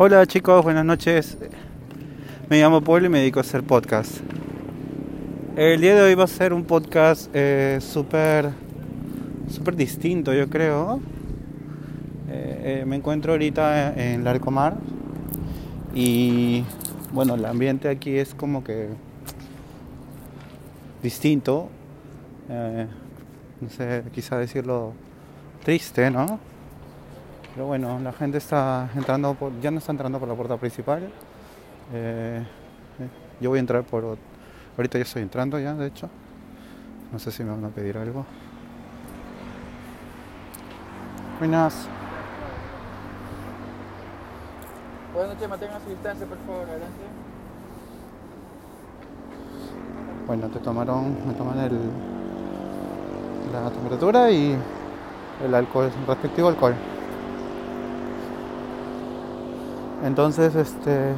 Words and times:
Hola 0.00 0.24
chicos, 0.26 0.62
buenas 0.62 0.84
noches. 0.84 1.36
Me 2.48 2.60
llamo 2.60 2.80
Paul 2.82 3.06
y 3.06 3.08
me 3.08 3.18
dedico 3.18 3.40
a 3.40 3.42
hacer 3.42 3.64
podcast. 3.64 4.18
El 5.56 5.80
día 5.80 5.96
de 5.96 6.02
hoy 6.02 6.14
va 6.14 6.22
a 6.22 6.28
ser 6.28 6.52
un 6.52 6.62
podcast 6.62 7.28
eh, 7.34 7.78
súper 7.80 8.52
súper 9.50 9.74
distinto, 9.74 10.32
yo 10.32 10.48
creo. 10.48 11.00
Eh, 12.30 12.82
eh, 12.82 12.84
me 12.86 12.94
encuentro 12.94 13.32
ahorita 13.32 13.92
en 13.94 14.22
Larcomar 14.22 14.76
y 15.92 16.62
bueno, 17.12 17.34
el 17.34 17.44
ambiente 17.44 17.88
aquí 17.88 18.18
es 18.18 18.36
como 18.36 18.62
que 18.62 18.90
distinto. 21.02 21.70
no 22.48 23.68
sé, 23.68 24.04
quizá 24.12 24.38
decirlo 24.38 24.92
triste, 25.64 26.08
¿no? 26.08 26.38
Pero 27.58 27.66
bueno, 27.66 27.98
la 27.98 28.12
gente 28.12 28.38
está 28.38 28.88
entrando, 28.94 29.34
por, 29.34 29.50
ya 29.60 29.72
no 29.72 29.78
está 29.78 29.90
entrando 29.90 30.20
por 30.20 30.28
la 30.28 30.36
puerta 30.36 30.56
principal. 30.56 31.02
Eh, 31.92 32.46
eh, 33.00 33.08
yo 33.40 33.50
voy 33.50 33.56
a 33.56 33.60
entrar 33.60 33.82
por... 33.82 34.16
Ahorita 34.76 34.96
ya 34.96 35.02
estoy 35.02 35.22
entrando 35.22 35.58
ya, 35.58 35.74
de 35.74 35.88
hecho. 35.88 36.08
No 37.10 37.18
sé 37.18 37.32
si 37.32 37.42
me 37.42 37.50
van 37.50 37.64
a 37.64 37.68
pedir 37.70 37.98
algo. 37.98 38.24
Buenas. 41.40 41.88
Buenas 45.12 45.34
noches, 45.34 45.48
mantengan 45.48 45.82
su 45.82 45.90
distancia, 45.90 46.26
por 46.28 46.38
favor, 46.46 46.62
adelante. 46.62 47.04
Bueno, 50.28 50.46
te 50.46 50.60
tomaron, 50.60 51.26
me 51.26 51.34
toman 51.34 51.58
el, 51.58 51.76
la 53.52 53.68
temperatura 53.68 54.30
y 54.30 54.56
el 55.44 55.54
alcohol, 55.56 55.90
el 56.00 56.06
respectivo 56.06 56.46
alcohol. 56.46 56.76
Entonces, 60.04 60.54
este. 60.54 61.12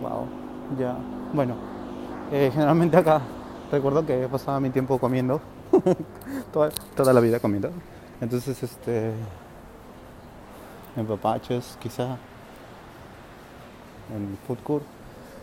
Wow, 0.00 0.26
ya. 0.78 0.96
Bueno, 1.32 1.56
eh, 2.32 2.50
generalmente 2.52 2.96
acá 2.96 3.20
recuerdo 3.70 4.06
que 4.06 4.28
pasaba 4.28 4.60
mi 4.60 4.70
tiempo 4.70 4.98
comiendo, 4.98 5.40
toda, 6.52 6.70
toda, 6.96 7.12
la 7.12 7.20
vida 7.20 7.38
comiendo. 7.38 7.70
Entonces, 8.20 8.62
este. 8.62 9.12
En 10.96 11.06
papaches, 11.06 11.76
quizá. 11.80 12.16
En 14.14 14.38
food 14.46 14.58
court. 14.62 14.84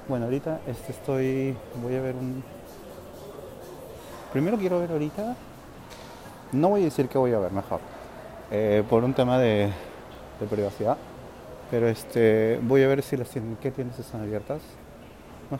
Bueno, 0.07 0.25
ahorita 0.25 0.61
este 0.65 0.91
estoy. 0.91 1.55
Voy 1.83 1.95
a 1.95 2.01
ver 2.01 2.15
un. 2.15 2.43
Primero 4.33 4.57
quiero 4.57 4.79
ver 4.79 4.91
ahorita. 4.91 5.35
No 6.51 6.69
voy 6.69 6.81
a 6.81 6.85
decir 6.85 7.07
que 7.07 7.17
voy 7.17 7.33
a 7.33 7.39
ver 7.39 7.51
mejor. 7.51 7.79
Eh, 8.49 8.83
por 8.89 9.03
un 9.03 9.13
tema 9.13 9.37
de 9.37 9.71
de 10.41 10.47
privacidad. 10.47 10.97
Pero 11.69 11.87
este, 11.87 12.59
voy 12.63 12.83
a 12.83 12.87
ver 12.87 13.01
si 13.01 13.15
las 13.15 13.29
tiendas, 13.29 13.59
qué 13.61 13.71
tiendas 13.71 13.97
están 13.99 14.21
abiertas. 14.21 14.61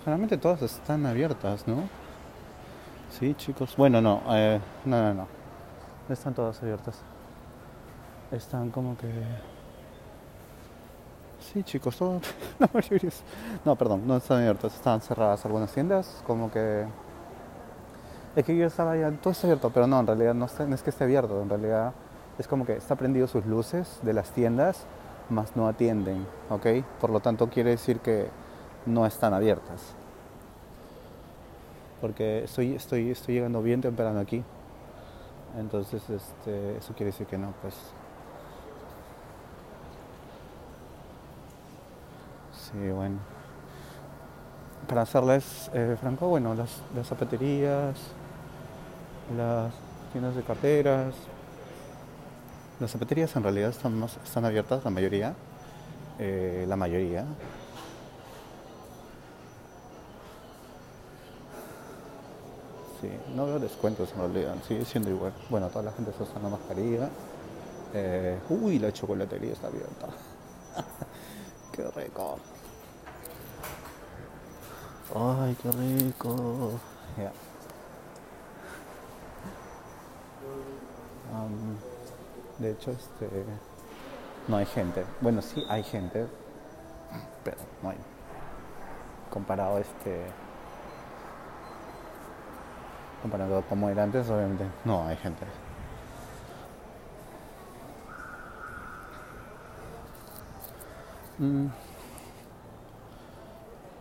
generalmente 0.04 0.38
todas 0.38 0.62
están 0.62 1.06
abiertas, 1.06 1.66
¿no? 1.68 1.84
Sí, 3.18 3.34
chicos. 3.36 3.76
Bueno, 3.78 4.02
no, 4.02 4.22
eh, 4.32 4.60
no, 4.86 5.02
no, 5.02 5.14
no. 5.14 5.28
Están 6.10 6.34
todas 6.34 6.62
abiertas. 6.62 7.00
Están 8.32 8.72
como 8.72 8.98
que... 8.98 9.10
Sí, 11.40 11.64
chicos, 11.64 11.98
todo, 11.98 12.22
No, 13.66 13.76
perdón, 13.76 14.08
no 14.08 14.18
están 14.18 14.38
abiertas, 14.38 14.76
están 14.76 15.02
cerradas 15.02 15.44
algunas 15.46 15.72
tiendas, 15.72 16.22
como 16.26 16.52
que... 16.52 16.86
Es 18.36 18.46
que 18.46 18.56
yo 18.56 18.68
estaba 18.68 18.96
ya, 18.96 19.12
todo 19.12 19.32
está 19.32 19.48
abierto, 19.48 19.70
pero 19.72 19.88
no, 19.88 20.00
en 20.00 20.08
realidad 20.08 20.34
no, 20.34 20.46
está, 20.46 20.66
no 20.66 20.76
es 20.76 20.84
que 20.84 20.92
esté 20.92 21.04
abierto, 21.04 21.42
en 21.42 21.50
realidad 21.50 21.94
es 22.42 22.48
como 22.48 22.66
que 22.66 22.74
está 22.74 22.96
prendido 22.96 23.28
sus 23.28 23.46
luces 23.46 24.00
de 24.02 24.14
las 24.14 24.32
tiendas, 24.32 24.86
más 25.30 25.56
no 25.56 25.68
atienden, 25.68 26.26
¿ok? 26.50 26.68
Por 27.00 27.12
lo 27.12 27.20
tanto 27.20 27.50
quiere 27.50 27.70
decir 27.70 28.00
que 28.00 28.28
no 28.86 29.06
están 29.06 29.34
abiertas. 29.34 29.94
Porque 32.02 32.44
estoy, 32.44 32.74
estoy, 32.74 33.12
estoy 33.12 33.36
llegando 33.36 33.62
bien 33.62 33.80
temprano 33.80 34.20
aquí. 34.20 34.44
Entonces, 35.58 36.02
este, 36.10 36.78
eso 36.78 36.94
quiere 36.94 37.12
decir 37.12 37.28
que 37.28 37.38
no, 37.38 37.54
pues. 37.62 37.76
Sí, 42.54 42.90
bueno. 42.90 43.18
Para 44.88 45.04
hacerles 45.04 45.70
eh, 45.74 45.96
franco, 46.00 46.28
bueno, 46.28 46.56
las, 46.56 46.82
las 46.96 47.08
zapaterías, 47.08 47.96
las 49.38 49.72
tiendas 50.12 50.36
de 50.36 50.42
carteras, 50.42 51.14
las 52.82 52.90
zapaterías 52.90 53.36
en 53.36 53.44
realidad 53.44 53.70
están, 53.70 54.04
están 54.04 54.44
abiertas, 54.44 54.84
la 54.84 54.90
mayoría. 54.90 55.36
Eh, 56.18 56.66
la 56.68 56.76
mayoría. 56.76 57.26
Sí, 63.00 63.10
no 63.36 63.46
veo 63.46 63.60
descuentos 63.60 64.12
en 64.14 64.18
realidad, 64.18 64.56
sigue 64.68 64.84
siendo 64.84 65.12
igual. 65.12 65.32
Bueno, 65.50 65.70
toda 65.70 65.86
la 65.86 65.92
gente 65.92 66.10
está 66.10 66.24
usando 66.24 66.50
mascarilla. 66.50 67.10
Eh, 67.94 68.40
uy, 68.50 68.80
la 68.80 68.92
chocolatería 68.92 69.54
está 69.54 69.68
abierta. 69.68 70.08
qué 71.72 71.84
rico. 71.84 72.40
Ay, 75.14 75.56
qué 75.62 75.72
rico. 75.72 76.80
De 82.60 82.72
hecho, 82.72 82.92
este, 82.92 83.28
no 84.48 84.58
hay 84.58 84.66
gente. 84.66 85.04
Bueno, 85.22 85.42
sí 85.42 85.66
hay 85.70 85.84
gente, 85.84 86.28
pero 87.44 87.58
no 87.82 87.90
hay. 87.90 87.98
Comparado 89.30 89.78
este, 89.78 90.26
comparado 93.22 93.64
como 93.70 93.90
era 93.90 94.04
antes, 94.04 94.30
obviamente 94.30 94.66
no 94.84 95.08
hay 95.08 95.16
gente. 95.18 95.46
Mm. 101.38 101.68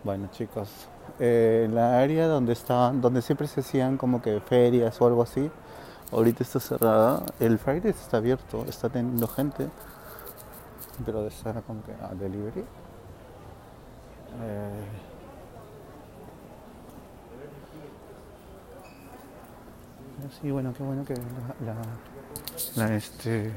Bueno 0.03 0.29
chicos, 0.33 0.89
eh, 1.19 1.69
la 1.71 1.99
área 2.01 2.27
donde 2.27 2.53
estaban, 2.55 3.01
donde 3.01 3.23
siempre 3.23 3.47
se 3.47 3.61
hacían 3.61 3.99
como 3.99 4.23
que 4.23 4.41
ferias 4.41 5.01
o 5.01 5.07
algo 5.07 5.23
así, 5.23 5.51
Ahorita 6.13 6.43
está 6.43 6.61
cerrada. 6.61 7.25
El 7.39 7.59
Friday 7.59 7.91
está 7.91 8.17
abierto, 8.17 8.65
está 8.69 8.89
teniendo 8.89 9.27
gente. 9.29 9.69
Pero 11.05 11.27
está 11.27 11.53
como 11.63 11.83
que 11.85 11.93
a 11.93 12.15
delivery. 12.15 12.65
Eh, 14.43 14.85
sí, 20.41 20.51
bueno, 20.51 20.73
qué 20.77 20.83
bueno 20.83 21.05
que 21.05 21.15
la, 21.15 21.75
la, 22.77 22.95
este, 22.95 23.53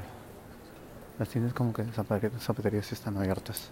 las 1.20 1.30
tiendas 1.30 1.54
como 1.54 1.74
que 1.74 1.84
zapaterías 1.86 2.92
están 2.92 3.18
abiertas. 3.18 3.70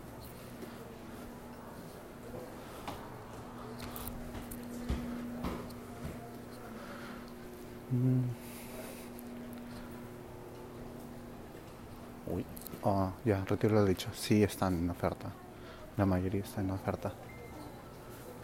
Mm. 7.92 8.41
Uy, 12.34 12.46
ah, 12.86 13.12
ya, 13.26 13.44
retiro 13.46 13.76
lo 13.76 13.86
dicho. 13.86 14.10
Sí 14.14 14.44
están 14.44 14.78
en 14.80 14.90
oferta. 14.90 15.28
La 15.98 16.06
mayoría 16.06 16.42
está 16.42 16.62
en 16.62 16.72
oferta. 16.72 17.12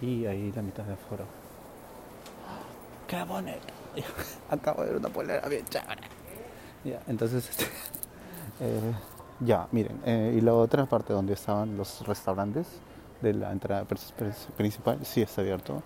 Y 0.02 0.25
ahí 0.25 0.52
la 0.52 0.62
mitad 0.62 0.84
de 0.84 0.94
aforo. 0.94 1.25
¡Qué 3.08 3.24
bonito! 3.24 3.74
Acabo 4.50 4.81
de 4.84 4.90
ver 4.90 4.98
una 4.98 5.09
polera 5.09 5.48
bien 5.48 5.66
chévere. 5.66 6.02
Ya, 6.84 7.02
entonces, 7.08 7.50
este, 7.50 7.66
eh, 8.59 8.94
ya, 9.40 9.68
miren. 9.72 10.01
Eh, 10.06 10.36
y 10.38 10.42
la 10.42 10.54
otra 10.54 10.86
parte 10.86 11.13
donde 11.13 11.34
estaban 11.34 11.78
los 11.78 12.06
restaurantes 12.06 12.68
de 13.22 13.34
la 13.34 13.51
entrada 13.51 13.86
principal, 13.86 15.00
sí 15.04 15.22
está 15.22 15.42
abierto. 15.42 15.81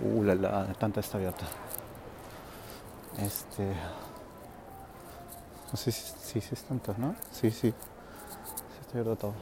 Uh, 0.00 0.22
la, 0.22 0.34
la, 0.34 0.74
tanta 0.74 1.00
está 1.00 1.18
abierta. 1.18 1.44
Este. 3.18 3.72
No 5.70 5.76
sé 5.76 5.92
si, 5.92 6.40
si, 6.40 6.54
es 6.54 6.62
tanto, 6.64 6.94
¿no? 6.98 7.14
Sí, 7.32 7.50
sí. 7.50 7.70
Sí, 7.70 7.74
está 8.80 8.98
abierto 8.98 9.16
todo. 9.16 9.34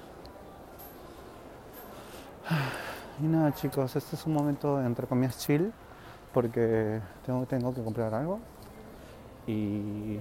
Y 3.22 3.26
nada, 3.26 3.54
chicos, 3.54 3.94
este 3.94 4.16
es 4.16 4.26
un 4.26 4.32
momento 4.32 4.80
entre 4.82 5.06
comillas 5.06 5.38
chill 5.38 5.72
porque 6.32 7.00
tengo, 7.24 7.44
tengo 7.46 7.74
que 7.74 7.82
comprar 7.82 8.14
algo 8.14 8.40
y, 9.46 10.19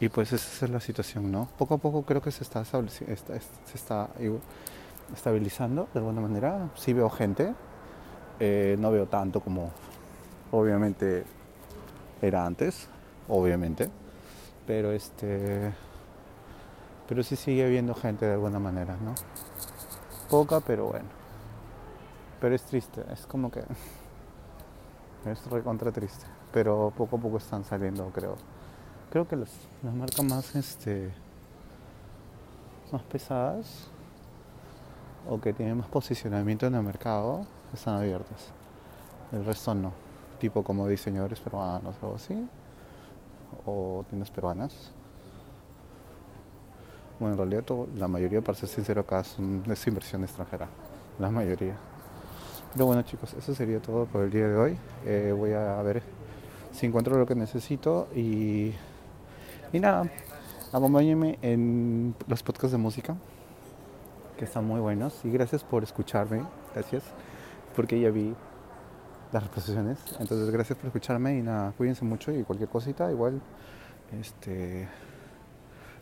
y 0.00 0.08
pues 0.08 0.32
esa 0.32 0.66
es 0.66 0.70
la 0.70 0.80
situación, 0.80 1.30
¿no? 1.30 1.48
Poco 1.58 1.74
a 1.74 1.78
poco 1.78 2.02
creo 2.02 2.22
que 2.22 2.30
se 2.30 2.44
está, 2.44 2.64
se 2.64 2.78
está 3.74 4.08
estabilizando 5.12 5.88
de 5.92 5.98
alguna 5.98 6.20
manera. 6.20 6.70
Sí 6.76 6.92
veo 6.92 7.10
gente, 7.10 7.54
eh, 8.38 8.76
no 8.78 8.90
veo 8.90 9.06
tanto 9.06 9.40
como 9.40 9.70
obviamente 10.52 11.24
era 12.22 12.46
antes, 12.46 12.88
obviamente 13.28 13.90
pero 14.68 14.92
este 14.92 15.72
Pero 17.08 17.22
sí 17.22 17.36
sigue 17.36 17.64
habiendo 17.64 17.94
gente 17.94 18.26
de 18.26 18.34
alguna 18.34 18.58
manera, 18.58 18.98
¿no? 19.02 19.14
Poca, 20.28 20.60
pero 20.60 20.88
bueno. 20.88 21.08
Pero 22.38 22.54
es 22.54 22.62
triste, 22.64 23.02
es 23.10 23.26
como 23.26 23.50
que... 23.50 23.64
Es 25.26 25.44
recontra 25.46 25.90
triste. 25.90 26.26
Pero 26.52 26.92
poco 26.96 27.16
a 27.16 27.18
poco 27.18 27.38
están 27.38 27.64
saliendo, 27.64 28.10
creo. 28.10 28.36
Creo 29.10 29.26
que 29.26 29.36
las, 29.36 29.50
las 29.82 29.94
marcas 29.94 30.24
más, 30.24 30.54
este... 30.54 31.10
Más 32.92 33.02
pesadas 33.02 33.88
o 35.28 35.40
que 35.40 35.52
tienen 35.54 35.78
más 35.78 35.88
posicionamiento 35.88 36.66
en 36.66 36.74
el 36.74 36.82
mercado 36.82 37.46
están 37.72 37.96
abiertas. 37.96 38.48
El 39.32 39.46
resto 39.46 39.74
no. 39.74 39.92
Tipo 40.38 40.62
como 40.62 40.86
diseñadores 40.86 41.40
peruanos 41.40 41.96
o 42.02 42.06
algo 42.06 42.16
así. 42.16 42.48
O 43.66 44.04
tiendas 44.08 44.30
peruanas. 44.30 44.92
Bueno, 47.18 47.34
en 47.34 47.38
realidad 47.38 47.64
todo- 47.64 47.88
la 47.96 48.06
mayoría, 48.08 48.40
para 48.40 48.56
ser 48.56 48.68
sincero, 48.68 49.00
acá 49.00 49.24
son- 49.24 49.62
es 49.68 49.86
inversión 49.86 50.22
extranjera. 50.22 50.68
La 51.18 51.30
mayoría. 51.30 51.74
Pero 52.72 52.86
bueno 52.86 53.02
chicos, 53.02 53.34
eso 53.34 53.54
sería 53.54 53.80
todo 53.80 54.04
por 54.06 54.22
el 54.24 54.30
día 54.30 54.46
de 54.46 54.56
hoy. 54.56 54.78
Eh, 55.04 55.34
voy 55.36 55.52
a 55.52 55.80
ver 55.82 56.02
si 56.72 56.86
encuentro 56.86 57.16
lo 57.18 57.26
que 57.26 57.34
necesito 57.34 58.06
y, 58.14 58.72
y 59.72 59.80
nada, 59.80 60.08
acompáñenme 60.72 61.38
en 61.42 62.14
los 62.28 62.42
podcasts 62.42 62.72
de 62.72 62.78
música 62.78 63.16
que 64.36 64.44
están 64.44 64.64
muy 64.66 64.78
buenos 64.80 65.24
y 65.24 65.30
gracias 65.30 65.64
por 65.64 65.82
escucharme, 65.82 66.44
gracias, 66.74 67.02
porque 67.74 67.98
ya 68.00 68.10
vi 68.10 68.34
las 69.32 69.42
reposiciones, 69.42 69.98
entonces 70.18 70.50
gracias 70.50 70.78
por 70.78 70.86
escucharme 70.86 71.38
y 71.38 71.42
nada, 71.42 71.72
cuídense 71.76 72.04
mucho 72.04 72.32
y 72.32 72.42
cualquier 72.44 72.68
cosita 72.70 73.10
igual 73.10 73.40
este 74.20 74.88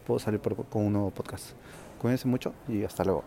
puedo 0.06 0.20
salir 0.20 0.38
por- 0.40 0.64
con 0.66 0.86
un 0.86 0.92
nuevo 0.92 1.10
podcast. 1.10 1.50
Cuídense 2.00 2.28
mucho 2.28 2.52
y 2.68 2.84
hasta 2.84 3.02
luego. 3.04 3.24